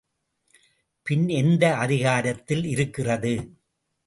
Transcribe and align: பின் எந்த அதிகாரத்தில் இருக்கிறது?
பின் 1.07 1.27
எந்த 1.29 1.75
அதிகாரத்தில் 1.75 2.65
இருக்கிறது? 2.65 3.33